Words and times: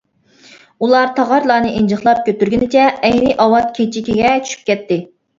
ئۇلار 0.85 1.09
تاغارلارنى 1.17 1.73
ئىنجىقلاپ 1.79 2.21
كۆتۈرگىنىچە 2.29 2.85
ئەينى 3.09 3.35
ئاۋات 3.43 3.69
كېچىكىگە 3.75 4.31
چۈشۈپ 4.47 4.65
كەتتى. 4.71 4.99